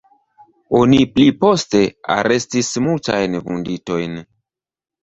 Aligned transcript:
Oni 0.79 1.01
pli 1.17 1.25
poste 1.45 1.83
arestis 2.17 2.73
multajn 2.89 3.41
vunditojn. 3.47 4.23